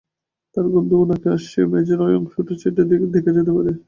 তার 0.55 0.65
গন্ধও 0.73 1.03
নাকে 1.09 1.27
আসছেঃ 1.35 1.65
মেঝের 1.71 1.99
ঐ 2.01 2.07
অংশ 2.19 2.33
চেটে 2.61 2.83
দেখা 3.13 3.31
যেতে 3.37 3.51
পারে। 3.57 3.71